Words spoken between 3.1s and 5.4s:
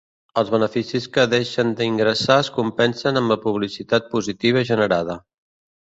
amb la publicitat positiva generada.